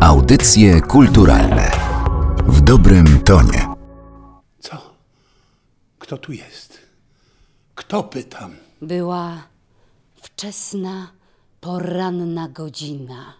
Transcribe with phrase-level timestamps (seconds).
[0.00, 1.70] Audycje kulturalne
[2.46, 3.66] w dobrym tonie.
[4.60, 4.76] Co?
[5.98, 6.78] Kto tu jest?
[7.74, 8.50] Kto pytam?
[8.82, 9.42] Była
[10.22, 11.08] wczesna,
[11.60, 13.34] poranna godzina.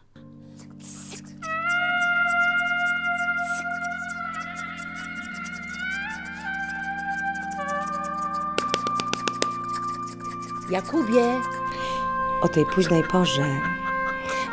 [10.70, 11.40] Jakubie,
[12.42, 13.60] O tej późnej porze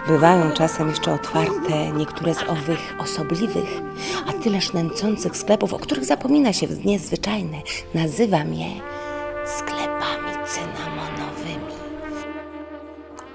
[0.07, 3.81] bywają czasem jeszcze otwarte niektóre z owych osobliwych,
[4.27, 7.57] a tyleż nęcących sklepów, o których zapomina się w dnie zwyczajne.
[7.93, 8.67] Nazywam je
[9.45, 9.76] sklepami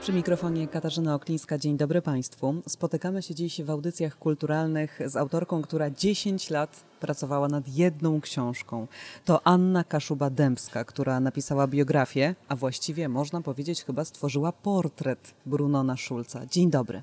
[0.03, 1.59] Przy mikrofonie Katarzyna Oklińska.
[1.59, 2.55] Dzień dobry Państwu.
[2.69, 8.87] Spotykamy się dziś w audycjach kulturalnych z autorką, która 10 lat pracowała nad jedną książką.
[9.25, 16.47] To Anna Kaszuba-Dębska, która napisała biografię, a właściwie można powiedzieć chyba stworzyła portret Brunona Schulza.
[16.47, 17.03] Dzień dobry.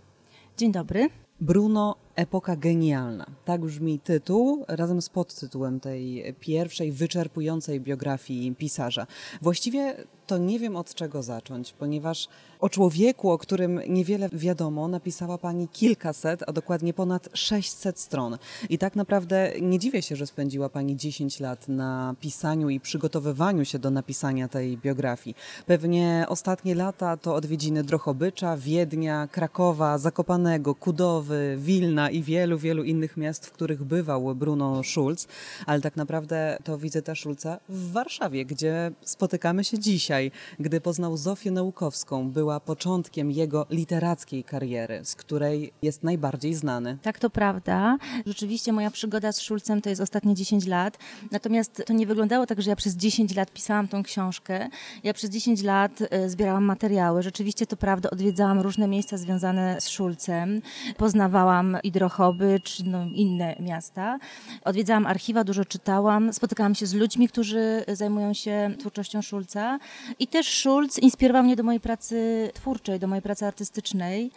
[0.58, 1.10] Dzień dobry.
[1.42, 3.26] Bruno, epoka genialna.
[3.46, 9.08] Tak brzmi tytuł razem z podtytułem tej pierwszej wyczerpującej biografii pisarza.
[9.42, 9.96] Właściwie
[10.30, 12.28] to nie wiem od czego zacząć, ponieważ
[12.60, 18.38] o człowieku, o którym niewiele wiadomo, napisała pani kilkaset, a dokładnie ponad 600 stron.
[18.70, 23.66] I tak naprawdę nie dziwię się, że spędziła pani 10 lat na pisaniu i przygotowywaniu
[23.66, 25.36] się do napisania tej biografii.
[25.66, 33.18] Pewnie ostatnie lata to odwiedziny Drochobycza, Wiednia, Krakowa, Zakopanego, Kudowy, Wilna i wielu, wielu innych
[33.18, 35.28] miast, w których bywał Bruno Schulz,
[35.66, 41.52] ale tak naprawdę to wizyta Schulza w Warszawie, gdzie spotykamy się dzisiaj, gdy poznał Zofię
[41.52, 46.98] Naukowską, była początkiem jego literackiej kariery, z której jest najbardziej znany.
[47.02, 47.98] Tak, to prawda.
[48.26, 50.98] Rzeczywiście moja przygoda z Szulcem to jest ostatnie 10 lat.
[51.32, 54.70] Natomiast to nie wyglądało tak, że ja przez 10 lat pisałam tą książkę.
[55.04, 57.24] Ja przez 10 lat e, zbierałam materiały.
[57.24, 60.62] Rzeczywiście to prawda, odwiedzałam różne miejsca związane z Szulcem.
[60.98, 64.20] Poznawałam Drochoby, czy no, inne miasta.
[64.66, 66.34] Odwiedzałam archiwa, dużo czytałam.
[66.34, 69.80] Spotykałam się z ludźmi, którzy zajmują się twórczością Szulca.
[70.20, 74.32] I też Schulz inspirował mnie do mojej pracy twórczej, do mojej pracy artystycznej.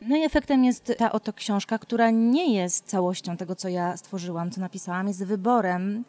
[0.00, 4.50] No i efektem jest ta oto książka, która nie jest całością tego, co ja stworzyłam,
[4.50, 6.04] co napisałam, jest wyborem.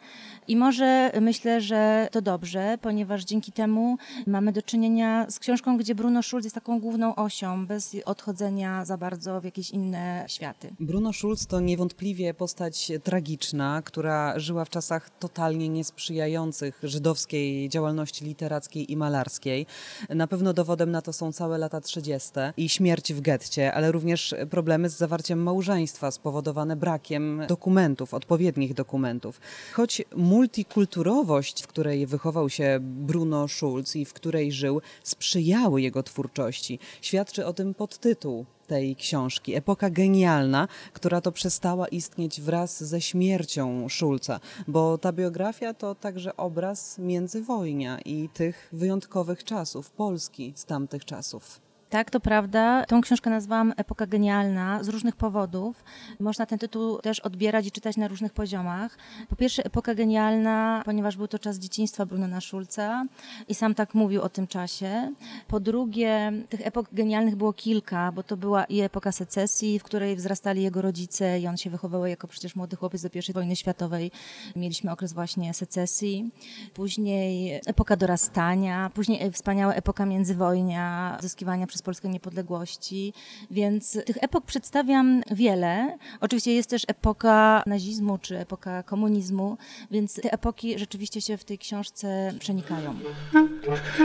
[0.48, 5.94] I może myślę, że to dobrze, ponieważ dzięki temu mamy do czynienia z książką, gdzie
[5.94, 10.70] Bruno Schulz jest taką główną osią, bez odchodzenia za bardzo w jakieś inne światy.
[10.80, 18.92] Bruno Schulz to niewątpliwie postać tragiczna, która żyła w czasach totalnie niesprzyjających żydowskiej działalności literackiej
[18.92, 19.66] i malarskiej.
[20.08, 22.30] Na pewno dowodem na to są całe lata 30.
[22.56, 29.40] i śmierć w getcie, ale również problemy z zawarciem małżeństwa spowodowane brakiem dokumentów, odpowiednich dokumentów.
[29.72, 36.78] Choć multikulturowość, w której wychował się Bruno Schulz i w której żył, sprzyjały jego twórczości.
[37.00, 39.54] Świadczy o tym podtytuł tej książki.
[39.54, 46.36] Epoka genialna, która to przestała istnieć wraz ze śmiercią Schulza, bo ta biografia to także
[46.36, 51.69] obraz międzywojnia i tych wyjątkowych czasów, Polski z tamtych czasów.
[51.90, 52.84] Tak, to prawda.
[52.84, 55.84] Tą książkę nazwałam Epoka Genialna z różnych powodów.
[56.20, 58.98] Można ten tytuł też odbierać i czytać na różnych poziomach.
[59.28, 63.04] Po pierwsze, Epoka Genialna, ponieważ był to czas dzieciństwa Brunona Schulza
[63.48, 65.12] i sam tak mówił o tym czasie.
[65.48, 70.16] Po drugie, tych epok genialnych było kilka, bo to była i epoka secesji, w której
[70.16, 74.10] wzrastali jego rodzice i on się wychowywał jako przecież młody chłopiec do I wojny światowej.
[74.56, 76.30] Mieliśmy okres właśnie secesji.
[76.74, 83.12] Później epoka dorastania, później wspaniała epoka międzywojnia, zyskiwania przez Polskę niepodległości,
[83.50, 85.98] więc tych epok przedstawiam wiele.
[86.20, 89.58] Oczywiście jest też epoka nazizmu czy epoka komunizmu,
[89.90, 92.94] więc te epoki rzeczywiście się w tej książce przenikają.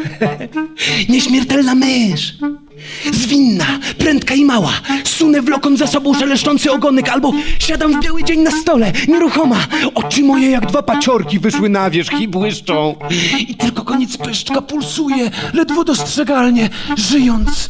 [1.09, 2.38] Nieśmiertelna mysz!
[3.12, 4.72] Zwinna, prędka i mała.
[5.03, 9.68] Sunę wlokąc za sobą szeleszczący ogonek, albo siadam w biały dzień na stole, nieruchoma.
[9.96, 12.96] Oczy moje jak dwa paciorki wyszły na wierzch i błyszczą.
[13.47, 17.65] I tylko koniec pyszczka pulsuje, ledwo dostrzegalnie, żyjąc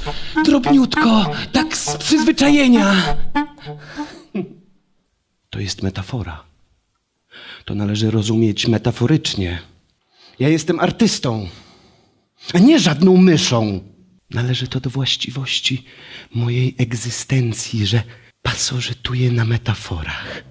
[0.45, 3.16] drobniutko, tak z przyzwyczajenia.
[5.50, 6.44] To jest metafora.
[7.65, 9.59] To należy rozumieć metaforycznie.
[10.39, 11.50] Ja jestem artystą,
[12.53, 13.80] a nie żadną myszą.
[14.30, 15.86] Należy to do właściwości
[16.33, 18.03] mojej egzystencji, że
[18.42, 20.44] pasożytuję na metaforach.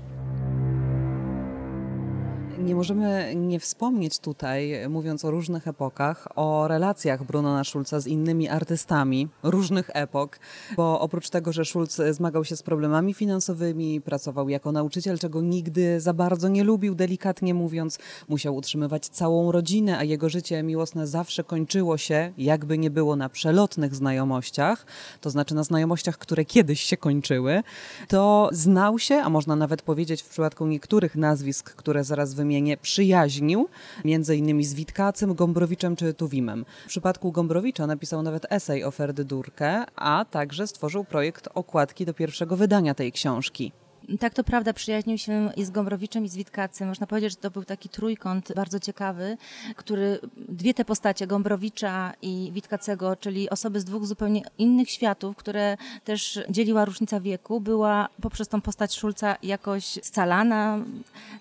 [2.64, 8.48] Nie możemy nie wspomnieć tutaj, mówiąc o różnych epokach, o relacjach Brunona Schulza z innymi
[8.48, 10.38] artystami różnych epok,
[10.76, 16.00] bo oprócz tego, że Schulz zmagał się z problemami finansowymi, pracował jako nauczyciel, czego nigdy
[16.00, 21.44] za bardzo nie lubił, delikatnie mówiąc, musiał utrzymywać całą rodzinę, a jego życie miłosne zawsze
[21.44, 24.86] kończyło się, jakby nie było na przelotnych znajomościach,
[25.20, 27.62] to znaczy na znajomościach, które kiedyś się kończyły,
[28.08, 33.68] to znał się, a można nawet powiedzieć w przypadku niektórych nazwisk, które zaraz wymienię, przyjaźnił,
[34.04, 36.64] między innymi z Witkacym, Gombrowiczem czy Tuwimem.
[36.84, 42.56] W przypadku Gombrowicza napisał nawet esej o Ferdydurkę, a także stworzył projekt okładki do pierwszego
[42.56, 43.72] wydania tej książki.
[44.20, 46.88] Tak, to prawda, przyjaźnił się i z Gombrowiczem, i z Witkacym.
[46.88, 49.36] Można powiedzieć, że to był taki trójkąt bardzo ciekawy,
[49.76, 55.76] który dwie te postacie, Gombrowicza i Witkacego, czyli osoby z dwóch zupełnie innych światów, które
[56.04, 60.78] też dzieliła różnica wieku, była poprzez tą postać Szulca jakoś scalana.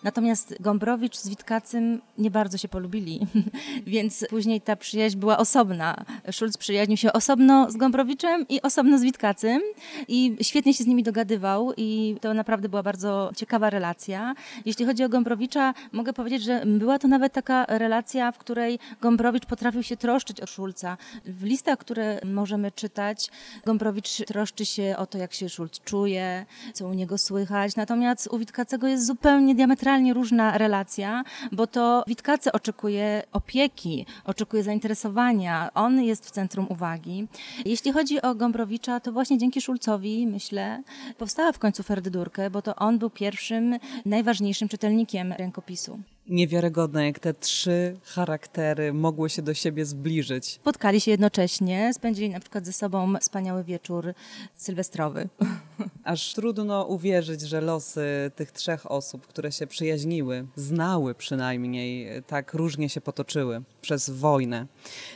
[0.03, 3.27] Natomiast Gombrowicz z Witkacym nie bardzo się polubili,
[3.87, 6.05] więc później ta przyjaźń była osobna.
[6.31, 9.61] Szulc przyjaźnił się osobno z Gombrowiczem i osobno z Witkacym
[10.07, 14.35] i świetnie się z nimi dogadywał i to naprawdę naprawdę była bardzo ciekawa relacja.
[14.65, 19.45] Jeśli chodzi o Gombrowicza, mogę powiedzieć, że była to nawet taka relacja, w której Gombrowicz
[19.45, 20.97] potrafił się troszczyć o Szulca.
[21.25, 23.29] W listach, które możemy czytać,
[23.65, 27.75] Gombrowicz troszczy się o to, jak się Szulc czuje, co u niego słychać.
[27.75, 35.69] Natomiast u Witkacego jest zupełnie diametralnie różna relacja, bo to Witkacy oczekuje opieki, oczekuje zainteresowania.
[35.73, 37.27] On jest w centrum uwagi.
[37.65, 40.83] Jeśli chodzi o Gombrowicza, to właśnie dzięki Szulcowi, myślę,
[41.17, 45.99] powstała w końcu Ferdydurkę, bo to on był pierwszym, najważniejszym czytelnikiem rękopisu.
[46.27, 50.45] Niewiarygodne, jak te trzy charaktery mogły się do siebie zbliżyć.
[50.47, 54.13] Spotkali się jednocześnie, spędzili na przykład ze sobą wspaniały wieczór
[54.55, 55.29] sylwestrowy.
[56.03, 62.89] Aż trudno uwierzyć, że losy tych trzech osób, które się przyjaźniły, znały przynajmniej, tak różnie
[62.89, 64.67] się potoczyły przez wojnę.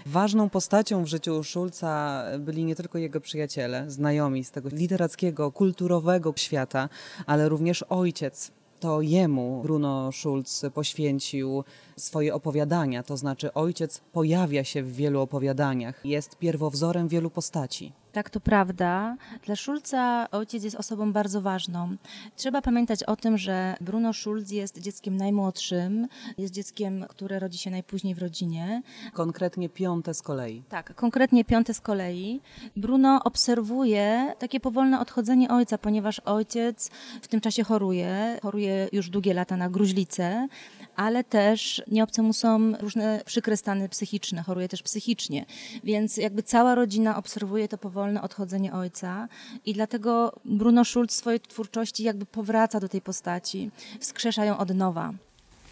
[0.05, 6.33] Ważną postacią w życiu Szulca byli nie tylko jego przyjaciele, znajomi z tego literackiego, kulturowego
[6.35, 6.89] świata,
[7.25, 11.63] ale również ojciec, to jemu Bruno Schulz poświęcił
[11.97, 17.93] swoje opowiadania, to znaczy ojciec pojawia się w wielu opowiadaniach, jest pierwowzorem wielu postaci.
[18.17, 19.17] Tak, to prawda.
[19.45, 21.95] Dla Szulca ojciec jest osobą bardzo ważną.
[22.35, 27.71] Trzeba pamiętać o tym, że Bruno Schulz jest dzieckiem najmłodszym, jest dzieckiem, które rodzi się
[27.71, 28.81] najpóźniej w rodzinie.
[29.13, 30.63] Konkretnie piąte z kolei.
[30.69, 32.41] Tak, konkretnie piąte z kolei.
[32.75, 36.89] Bruno obserwuje takie powolne odchodzenie ojca, ponieważ ojciec
[37.21, 40.47] w tym czasie choruje, choruje już długie lata na gruźlicę,
[40.95, 45.45] ale też nieobce mu są różne przykre stany psychiczne, choruje też psychicznie.
[45.83, 49.27] Więc jakby cała rodzina obserwuje to powolne odchodzenie ojca
[49.65, 54.75] i dlatego Bruno Schulz w swojej twórczości jakby powraca do tej postaci, wskrzesza ją od
[54.75, 55.13] nowa.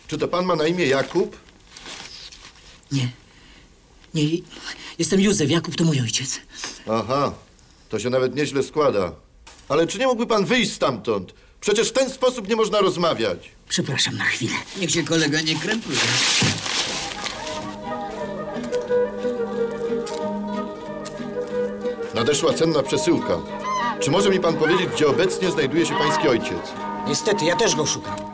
[0.07, 1.37] Czy to pan ma na imię Jakub?
[2.91, 3.09] Nie.
[4.13, 4.23] Nie,
[4.99, 6.39] jestem Józef, Jakub to mój ojciec.
[6.89, 7.33] Aha,
[7.89, 9.11] to się nawet nieźle składa.
[9.69, 11.33] Ale czy nie mógłby pan wyjść stamtąd?
[11.61, 13.51] Przecież w ten sposób nie można rozmawiać.
[13.69, 14.53] Przepraszam na chwilę.
[14.79, 15.97] Niech się kolega nie krępuje.
[22.15, 23.38] Nadeszła cenna przesyłka.
[24.00, 26.73] Czy może mi pan powiedzieć, gdzie obecnie znajduje się pański ojciec?
[27.07, 28.25] Niestety, ja też go szukam.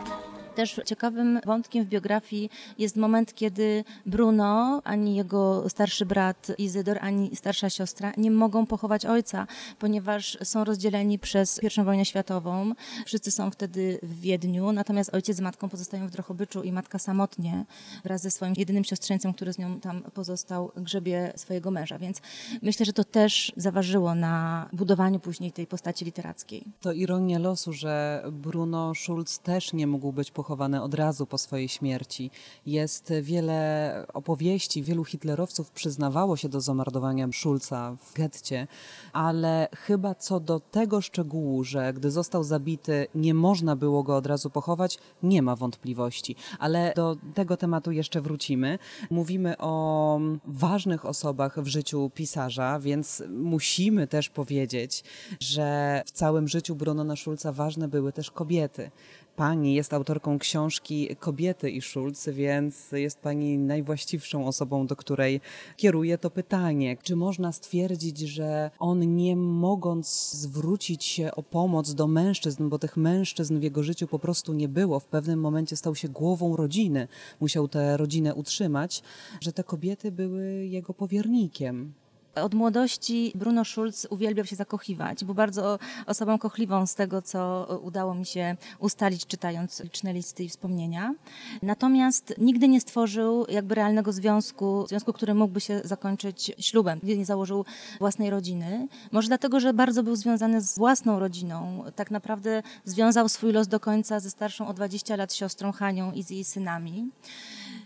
[0.62, 7.36] Też ciekawym wątkiem w biografii jest moment, kiedy Bruno, ani jego starszy brat Izydor, ani
[7.36, 9.48] starsza siostra nie mogą pochować ojca,
[9.80, 12.74] ponieważ są rozdzieleni przez I wojnę światową.
[13.06, 17.66] Wszyscy są wtedy w Wiedniu, natomiast ojciec z matką pozostają w Drohobyczu i matka samotnie
[18.04, 22.00] wraz ze swoim jedynym siostrzeńcem, który z nią tam pozostał, grzebie swojego męża.
[22.00, 22.22] Więc
[22.62, 26.64] myślę, że to też zaważyło na budowaniu później tej postaci literackiej.
[26.82, 30.51] To ironia losu, że Bruno Schulz też nie mógł być pochowany
[30.84, 32.32] od razu po swojej śmierci.
[32.66, 38.68] Jest wiele opowieści, wielu hitlerowców przyznawało się do zamordowania Schulza w getcie,
[39.14, 44.26] ale chyba co do tego szczegółu, że gdy został zabity, nie można było go od
[44.26, 46.36] razu pochować, nie ma wątpliwości.
[46.60, 48.80] Ale do tego tematu jeszcze wrócimy.
[49.10, 55.04] Mówimy o ważnych osobach w życiu pisarza, więc musimy też powiedzieć,
[55.40, 58.92] że w całym życiu Brunona Schulza ważne były też kobiety.
[59.36, 65.42] Pani jest autorką książki Kobiety i Schulz, więc jest Pani najwłaściwszą osobą, do której
[65.78, 66.98] kieruję to pytanie.
[67.04, 72.98] Czy można stwierdzić, że on nie mogąc zwrócić się o pomoc do mężczyzn, bo tych
[72.98, 77.08] mężczyzn w jego życiu po prostu nie było, w pewnym momencie stał się głową rodziny,
[77.40, 79.04] musiał tę rodzinę utrzymać,
[79.42, 81.94] że te kobiety były jego powiernikiem?
[82.36, 85.26] Od młodości Bruno Schulz uwielbiał się zakochiwać.
[85.26, 90.50] Był bardzo osobą kochliwą z tego, co udało mi się ustalić, czytając liczne listy i
[90.50, 91.14] wspomnienia.
[91.62, 97.00] Natomiast nigdy nie stworzył jakby realnego związku, związku, który mógłby się zakończyć ślubem.
[97.04, 97.66] Nie założył
[98.00, 98.88] własnej rodziny.
[99.12, 101.84] Może dlatego, że bardzo był związany z własną rodziną.
[101.96, 106.24] Tak naprawdę związał swój los do końca ze starszą o 20 lat siostrą Hanią i
[106.24, 107.10] z jej synami.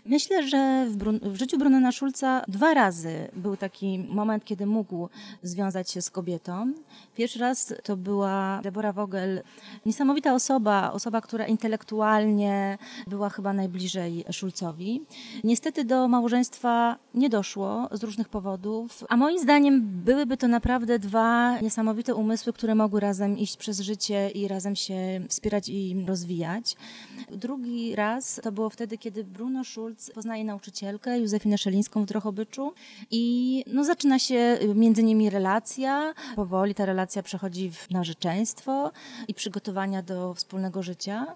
[0.08, 5.08] Myślę, że w, Brun- w życiu Brunona Schulza dwa razy był taki moment, kiedy mógł
[5.42, 6.72] związać się z kobietą.
[7.16, 9.42] Pierwszy raz to była Deborah Vogel,
[9.86, 15.02] niesamowita osoba, osoba, która intelektualnie była chyba najbliżej Schulzowi.
[15.44, 21.60] Niestety do małżeństwa nie doszło z różnych powodów, a moim zdaniem byłyby to naprawdę dwa
[21.60, 26.76] niesamowite umysły, które mogły razem iść przez życie i razem się wspierać i rozwijać.
[27.30, 32.72] Drugi raz to było wtedy, kiedy Bruno Schulz poznaje nauczycielkę Józefinę Szelińską w Drohobyczu
[33.10, 36.14] i no, zaczyna się między nimi relacja.
[36.36, 38.92] Powoli ta relacja przechodzi w narzeczeństwo
[39.28, 41.26] i przygotowania do wspólnego życia.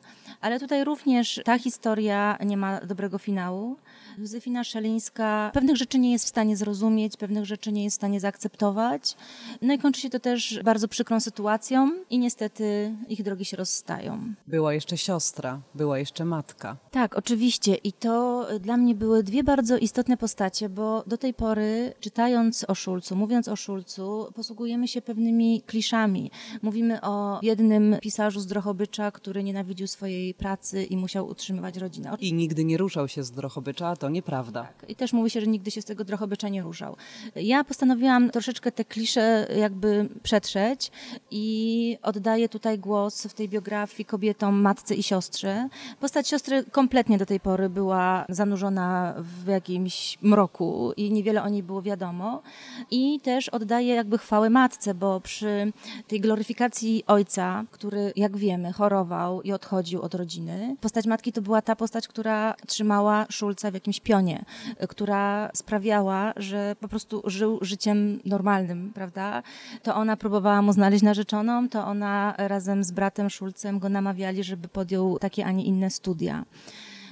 [0.40, 3.76] Ale tutaj również ta historia nie ma dobrego finału.
[4.18, 8.20] Józefina Szelińska pewnych rzeczy nie jest w stanie zrozumieć, pewnych rzeczy nie jest w stanie
[8.20, 9.16] zaakceptować.
[9.62, 14.34] No i kończy się to też bardzo przykrą sytuacją i niestety ich drogi się rozstają.
[14.46, 16.76] Była jeszcze siostra, była jeszcze matka.
[16.90, 17.74] Tak, oczywiście.
[17.74, 22.74] I to dla mnie były dwie bardzo istotne postacie, bo do tej pory, czytając o
[22.74, 26.30] Szulcu, mówiąc o Szulcu, posługujemy się pewnymi kliszami.
[26.62, 32.16] Mówimy o jednym pisarzu z Drohobycza, który nienawidził swojej pracy i musiał utrzymywać rodzinę.
[32.20, 34.68] I nigdy nie ruszał się z Drohobycza, a to nieprawda.
[34.88, 36.96] I też mówi się, że nigdy się z tego Drohobycza nie ruszał.
[37.36, 40.90] Ja postanowiłam troszeczkę te klisze jakby przetrzeć
[41.30, 45.68] i oddaję tutaj głos w tej biografii kobietom, matce i siostrze.
[46.00, 51.62] Postać siostry kompletnie do tej pory była zanurzona w jakimś mroku i niewiele o niej
[51.62, 52.42] było wiadomo.
[52.90, 55.72] I też oddaję jakby chwałę matce, bo przy
[56.08, 61.62] tej gloryfikacji ojca, który jak wiemy chorował i odchodził od rodziny, postać matki to była
[61.62, 64.44] ta postać, która trzymała Szulca w jakimś pionie,
[64.88, 69.42] która sprawiała, że po prostu żył życiem normalnym, prawda?
[69.82, 74.68] To ona próbowała mu znaleźć narzeczoną, to ona razem z bratem Szulcem go namawiali, żeby
[74.68, 76.44] podjął takie, a nie inne studia.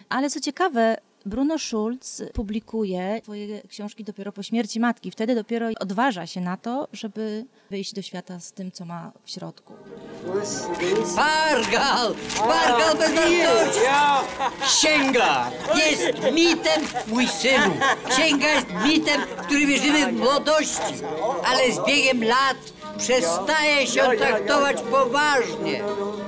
[0.08, 0.96] Ale co ciekawe,
[1.28, 5.10] Bruno Schulz publikuje swoje książki dopiero po śmierci matki.
[5.10, 9.30] Wtedy dopiero odważa się na to, żeby wyjść do świata z tym, co ma w
[9.30, 9.72] środku.
[11.16, 12.14] Pargal!
[12.38, 13.10] Pargal bez!
[14.60, 17.74] Księga jest mitem, mój synu.
[18.08, 20.94] Księga jest mitem, w który wierzymy w młodości.
[21.46, 22.56] Ale z biegiem lat
[22.98, 25.82] przestaje się traktować poważnie.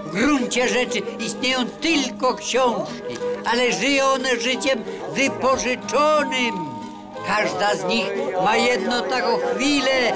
[0.05, 4.85] W gruncie rzeczy istnieją tylko książki, ale żyją one życiem
[5.15, 6.55] wypożyczonym.
[7.27, 8.07] Każda z nich
[8.45, 10.13] ma jedną taką chwilę,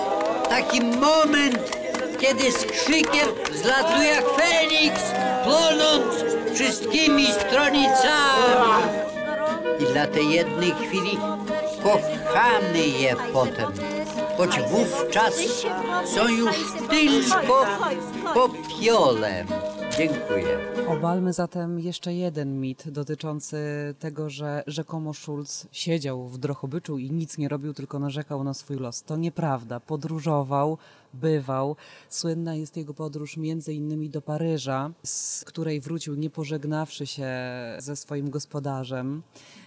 [0.48, 1.76] taki moment,
[2.18, 5.02] kiedy z krzykiem zlatuje jak Feniks,
[5.44, 6.14] płonąc
[6.54, 8.84] wszystkimi stronicami.
[9.80, 11.18] I dla tej jednej chwili
[11.82, 13.72] kochamy je potem,
[14.36, 15.34] choć wówczas
[16.14, 16.56] są już
[16.90, 17.66] tylko
[18.34, 19.46] popiolem.
[19.98, 20.58] Dziękuję.
[20.88, 23.56] Obalmy zatem jeszcze jeden mit dotyczący
[23.98, 28.76] tego, że rzekomo Schulz siedział w Drohobyczu i nic nie robił, tylko narzekał na swój
[28.76, 29.02] los.
[29.02, 29.80] To nieprawda.
[29.80, 30.78] Podróżował,
[31.14, 31.76] bywał.
[32.08, 37.28] Słynna jest jego podróż między innymi do Paryża, z której wrócił nie pożegnawszy się
[37.78, 39.22] ze swoim gospodarzem.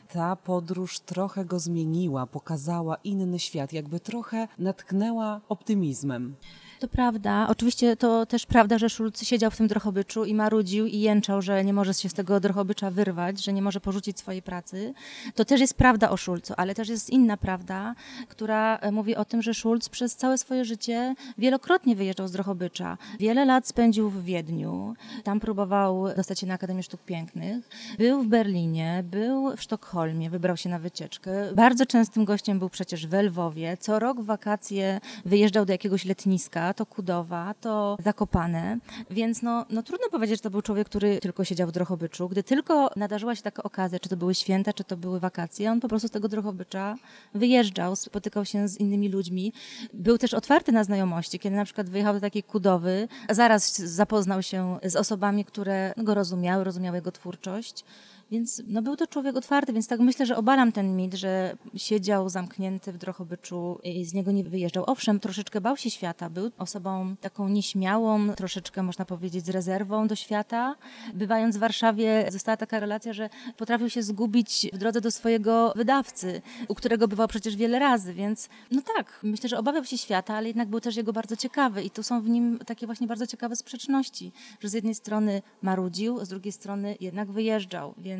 [0.09, 6.35] Ta podróż trochę go zmieniła, pokazała inny świat, jakby trochę natknęła optymizmem.
[6.79, 7.47] To prawda.
[7.49, 11.63] Oczywiście to też prawda, że Szulc siedział w tym Drohobyczu i marudził i jęczał, że
[11.63, 14.93] nie może się z tego Drohobycza wyrwać, że nie może porzucić swojej pracy.
[15.35, 17.95] To też jest prawda o Szulcu, ale też jest inna prawda,
[18.27, 22.97] która e, mówi o tym, że Szulc przez całe swoje życie wielokrotnie wyjeżdżał z Drohobycza.
[23.19, 24.93] Wiele lat spędził w Wiedniu,
[25.23, 27.69] tam próbował dostać się na Akademię Sztuk Pięknych.
[27.97, 31.31] Był w Berlinie, był w Sztokholmie, wybrał się na wycieczkę.
[31.55, 33.77] Bardzo częstym gościem był przecież w Lwowie.
[33.77, 38.77] Co rok w wakacje wyjeżdżał do jakiegoś letniska, to Kudowa, to Zakopane,
[39.09, 42.29] więc no, no trudno powiedzieć, że to był człowiek, który tylko siedział w Drohobyczu.
[42.29, 45.79] Gdy tylko nadarzyła się taka okazja, czy to były święta, czy to były wakacje, on
[45.79, 46.95] po prostu z tego Drohobycza
[47.33, 49.53] wyjeżdżał, spotykał się z innymi ludźmi.
[49.93, 54.79] Był też otwarty na znajomości, kiedy na przykład wyjechał do takiej Kudowy, zaraz zapoznał się
[54.83, 57.83] z osobami, które go rozumiały, rozumiały jego twórczość.
[58.31, 62.29] Więc no, był to człowiek otwarty, więc tak myślę, że obalam ten mit, że siedział
[62.29, 64.83] zamknięty w Drohobyczu i z niego nie wyjeżdżał.
[64.87, 70.15] Owszem, troszeczkę bał się świata, był osobą taką nieśmiałą, troszeczkę można powiedzieć z rezerwą do
[70.15, 70.75] świata.
[71.13, 76.41] Bywając w Warszawie została taka relacja, że potrafił się zgubić w drodze do swojego wydawcy,
[76.67, 80.47] u którego bywał przecież wiele razy, więc no tak, myślę, że obawiał się świata, ale
[80.47, 83.55] jednak był też jego bardzo ciekawy i tu są w nim takie właśnie bardzo ciekawe
[83.55, 88.16] sprzeczności, że z jednej strony marudził, z drugiej strony jednak wyjeżdżał, więc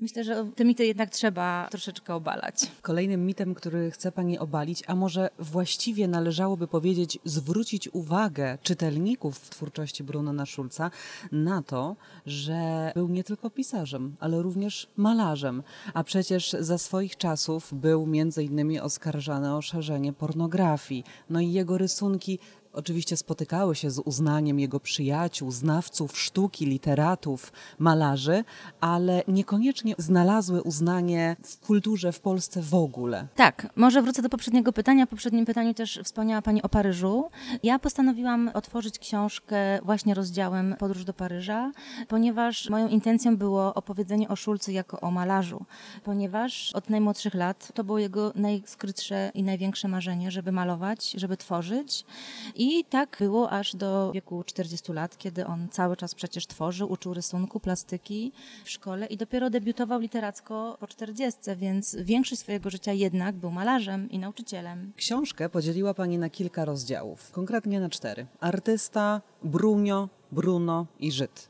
[0.00, 2.70] myślę, że te mity jednak trzeba troszeczkę obalać.
[2.82, 9.50] Kolejnym mitem, który chce Pani obalić, a może właściwie należałoby powiedzieć, zwrócić uwagę czytelników w
[9.50, 10.90] twórczości Brunona Schulza
[11.32, 15.62] na to, że był nie tylko pisarzem, ale również malarzem,
[15.94, 21.04] a przecież za swoich czasów był między innymi oskarżany o szerzenie pornografii.
[21.30, 22.38] No i jego rysunki
[22.72, 28.44] oczywiście spotykały się z uznaniem jego przyjaciół, znawców sztuki, literatów, malarzy,
[28.80, 33.26] ale niekoniecznie znalazły uznanie w kulturze w Polsce w ogóle.
[33.36, 35.06] Tak, może wrócę do poprzedniego pytania.
[35.06, 37.30] W poprzednim pytaniu też wspomniała Pani o Paryżu.
[37.62, 41.72] Ja postanowiłam otworzyć książkę właśnie rozdziałem Podróż do Paryża,
[42.08, 45.64] ponieważ moją intencją było opowiedzenie o Szulcu jako o malarzu,
[46.04, 52.04] ponieważ od najmłodszych lat to było jego najskrytsze i największe marzenie, żeby malować, żeby tworzyć.
[52.62, 57.14] I tak było aż do wieku 40 lat, kiedy on cały czas przecież tworzył, uczył
[57.14, 58.32] rysunku, plastyki
[58.64, 64.10] w szkole i dopiero debiutował literacko po 40, więc większość swojego życia jednak był malarzem
[64.10, 64.92] i nauczycielem.
[64.96, 68.26] Książkę podzieliła Pani na kilka rozdziałów, konkretnie na cztery.
[68.40, 71.49] Artysta, Brunio, Bruno i Żyd.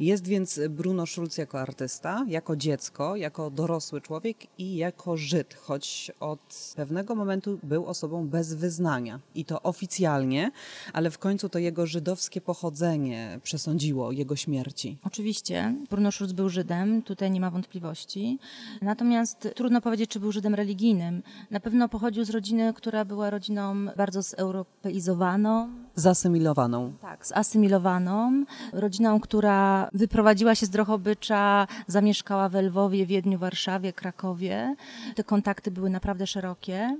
[0.00, 6.10] Jest więc Bruno Schulz jako artysta, jako dziecko, jako dorosły człowiek i jako Żyd, choć
[6.20, 9.20] od pewnego momentu był osobą bez wyznania.
[9.34, 10.50] I to oficjalnie,
[10.92, 14.98] ale w końcu to jego żydowskie pochodzenie przesądziło jego śmierci.
[15.04, 18.38] Oczywiście, Bruno Schulz był Żydem, tutaj nie ma wątpliwości.
[18.82, 21.22] Natomiast trudno powiedzieć, czy był Żydem religijnym.
[21.50, 25.68] Na pewno pochodził z rodziny, która była rodziną bardzo zeuropeizowaną.
[25.94, 26.92] Zasymilowaną.
[27.00, 28.44] Tak, zasymilowaną.
[28.72, 34.74] Rodziną, która wyprowadziła się z Drohobycza, zamieszkała w Lwowie, Wiedniu, Warszawie, Krakowie.
[35.14, 36.96] Te kontakty były naprawdę szerokie.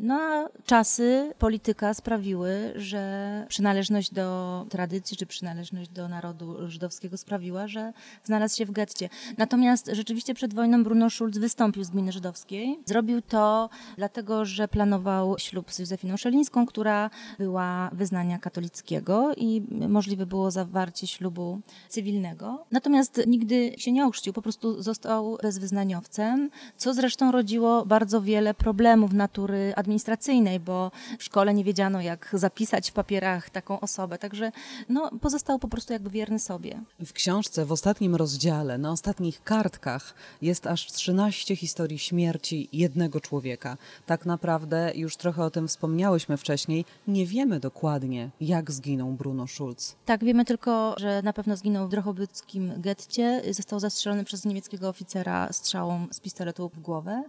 [0.00, 7.68] No a czasy, polityka sprawiły, że przynależność do tradycji czy przynależność do narodu żydowskiego sprawiła,
[7.68, 7.92] że
[8.24, 9.08] znalazł się w getcie.
[9.38, 12.78] Natomiast rzeczywiście przed wojną Bruno Schulz wystąpił z gminy żydowskiej.
[12.84, 20.26] Zrobił to dlatego, że planował ślub z Józefiną Szelińską, która była wyznania katolickiego i możliwe
[20.26, 22.64] było zawarcie ślubu cywilnego.
[22.70, 29.12] Natomiast nigdy się nie ochrzcił, po prostu został bezwyznaniowcem, co zresztą rodziło bardzo wiele problemów
[29.12, 34.18] natury administracyjnej, bo w szkole nie wiedziano, jak zapisać w papierach taką osobę.
[34.18, 34.52] Także
[34.88, 36.80] no, pozostał po prostu jakby wierny sobie.
[37.04, 43.76] W książce, w ostatnim rozdziale, na ostatnich kartkach jest aż 13 historii śmierci jednego człowieka.
[44.06, 49.96] Tak naprawdę, już trochę o tym wspomniałyśmy wcześniej, nie wiemy dokładnie, jak zginął Bruno Schulz.
[50.04, 53.42] Tak, wiemy tylko, że na pewno zginął w drohobyckim getcie.
[53.50, 57.22] Został zastrzelony przez niemieckiego oficera strzałą z pistoletu w głowę.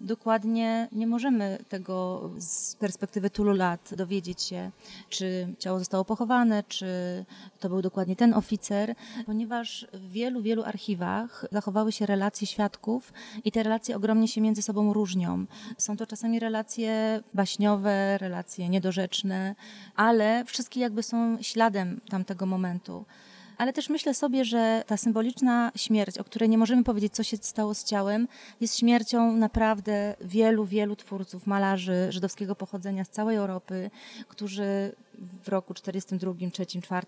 [0.00, 4.70] Dokładnie nie możemy tego z perspektywy tylu lat dowiedzieć się,
[5.08, 6.86] czy ciało zostało pochowane, czy
[7.60, 8.94] to był dokładnie ten oficer,
[9.26, 13.12] ponieważ w wielu, wielu archiwach zachowały się relacje świadków
[13.44, 15.46] i te relacje ogromnie się między sobą różnią.
[15.78, 19.54] Są to czasami relacje baśniowe, relacje niedorzeczne,
[19.96, 23.04] ale wszystkie jakby są śladem tamtego momentu
[23.60, 27.36] ale też myślę sobie, że ta symboliczna śmierć, o której nie możemy powiedzieć, co się
[27.36, 28.28] stało z ciałem,
[28.60, 33.90] jest śmiercią naprawdę wielu, wielu twórców, malarzy żydowskiego pochodzenia z całej Europy,
[34.28, 34.92] którzy
[35.44, 37.06] w roku 42, 3, 4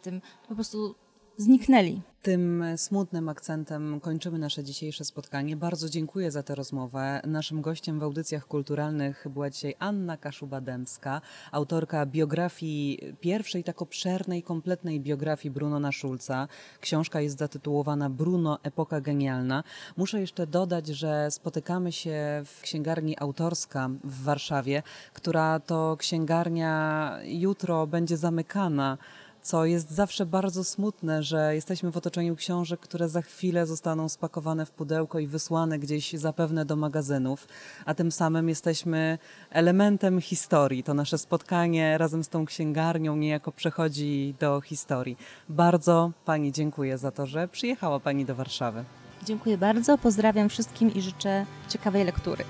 [0.48, 0.94] po prostu
[1.36, 2.00] zniknęli.
[2.22, 5.56] Tym smutnym akcentem kończymy nasze dzisiejsze spotkanie.
[5.56, 7.20] Bardzo dziękuję za tę rozmowę.
[7.26, 11.20] Naszym gościem w audycjach kulturalnych była dzisiaj Anna Kaszuba-Dębska,
[11.52, 16.48] autorka biografii, pierwszej tak obszernej, kompletnej biografii Brunona Schulza.
[16.80, 19.64] Książka jest zatytułowana Bruno, epoka genialna.
[19.96, 27.86] Muszę jeszcze dodać, że spotykamy się w księgarni Autorska w Warszawie, która to księgarnia jutro
[27.86, 28.98] będzie zamykana
[29.42, 34.66] co jest zawsze bardzo smutne, że jesteśmy w otoczeniu książek, które za chwilę zostaną spakowane
[34.66, 37.48] w pudełko i wysłane gdzieś zapewne do magazynów,
[37.84, 39.18] a tym samym jesteśmy
[39.50, 40.82] elementem historii.
[40.82, 45.16] To nasze spotkanie razem z tą księgarnią niejako przechodzi do historii.
[45.48, 48.84] Bardzo Pani dziękuję za to, że przyjechała Pani do Warszawy.
[49.24, 52.44] Dziękuję bardzo, pozdrawiam wszystkim i życzę ciekawej lektury.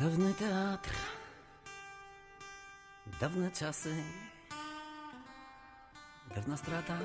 [0.00, 1.15] Dawny teatr
[3.20, 3.94] Dawne czasy,
[6.34, 6.98] pewna strata.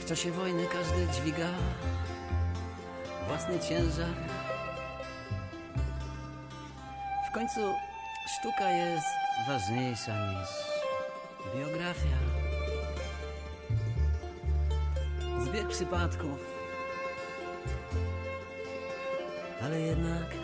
[0.00, 1.48] W czasie wojny każdy dźwiga
[3.28, 4.14] własny ciężar.
[7.30, 7.60] W końcu
[8.38, 9.06] sztuka jest
[9.48, 10.48] ważniejsza niż
[11.54, 12.16] biografia.
[15.44, 16.38] Zbieg przypadków,
[19.62, 20.43] ale jednak.